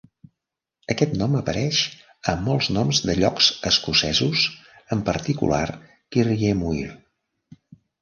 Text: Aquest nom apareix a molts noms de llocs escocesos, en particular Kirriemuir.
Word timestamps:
Aquest 0.93 1.11
nom 1.19 1.35
apareix 1.39 1.81
a 2.33 2.35
molts 2.47 2.71
noms 2.79 3.03
de 3.11 3.17
llocs 3.21 3.51
escocesos, 3.75 4.49
en 4.99 5.07
particular 5.13 5.65
Kirriemuir. 5.93 6.93